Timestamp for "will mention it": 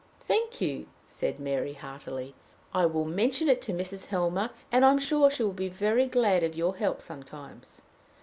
2.87-3.61